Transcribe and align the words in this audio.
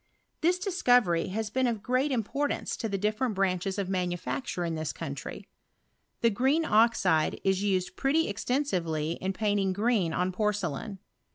This 0.41 0.57
discovery 0.57 1.25
lias 1.25 1.51
been 1.51 1.67
of 1.67 1.75
very 1.75 1.83
great 1.83 2.11
im 2.11 2.23
portance 2.23 2.75
to 2.75 2.89
different 2.89 3.35
branches 3.35 3.77
of 3.77 3.87
manufacture 3.87 4.65
in 4.65 4.73
this 4.73 4.91
country. 4.91 5.47
The 6.21 6.31
green 6.31 6.65
oxide 6.65 7.39
is 7.43 7.61
used 7.61 7.95
pretty 7.95 8.27
esten 8.27 8.63
srvely 8.63 9.19
in 9.19 9.31
painting 9.31 9.73
green 9.73 10.11
on 10.11 10.31
porcelain. 10.31 10.97